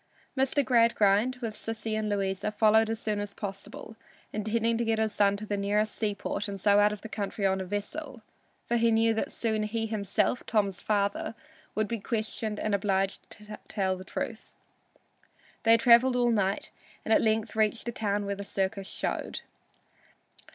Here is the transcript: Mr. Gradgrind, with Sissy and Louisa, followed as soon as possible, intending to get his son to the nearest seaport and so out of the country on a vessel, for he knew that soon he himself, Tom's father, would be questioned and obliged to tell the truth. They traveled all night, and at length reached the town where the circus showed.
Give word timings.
Mr. 0.35 0.65
Gradgrind, 0.65 1.35
with 1.43 1.53
Sissy 1.53 1.93
and 1.95 2.09
Louisa, 2.09 2.49
followed 2.49 2.89
as 2.89 2.99
soon 2.99 3.19
as 3.19 3.35
possible, 3.35 3.95
intending 4.33 4.75
to 4.79 4.83
get 4.83 4.97
his 4.97 5.13
son 5.13 5.37
to 5.37 5.45
the 5.45 5.55
nearest 5.55 5.93
seaport 5.95 6.47
and 6.47 6.59
so 6.59 6.79
out 6.79 6.91
of 6.91 7.03
the 7.03 7.07
country 7.07 7.45
on 7.45 7.61
a 7.61 7.65
vessel, 7.65 8.23
for 8.65 8.77
he 8.77 8.89
knew 8.89 9.13
that 9.13 9.31
soon 9.31 9.61
he 9.61 9.85
himself, 9.85 10.43
Tom's 10.47 10.79
father, 10.79 11.35
would 11.75 11.87
be 11.87 11.99
questioned 11.99 12.59
and 12.59 12.73
obliged 12.73 13.29
to 13.29 13.59
tell 13.67 13.95
the 13.95 14.03
truth. 14.03 14.55
They 15.61 15.77
traveled 15.77 16.15
all 16.15 16.31
night, 16.31 16.71
and 17.05 17.13
at 17.13 17.21
length 17.21 17.55
reached 17.55 17.85
the 17.85 17.91
town 17.91 18.25
where 18.25 18.33
the 18.33 18.43
circus 18.43 18.87
showed. 18.87 19.41